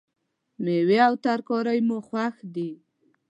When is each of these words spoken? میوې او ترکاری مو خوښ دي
میوې 0.63 0.97
او 1.07 1.13
ترکاری 1.25 1.79
مو 1.87 1.97
خوښ 2.07 2.35
دي 2.55 2.71